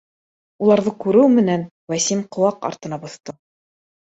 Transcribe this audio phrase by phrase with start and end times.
[0.67, 1.67] Уларҙы күреү менән,
[1.97, 3.37] Вәсим ҡыуаҡ артына боҫто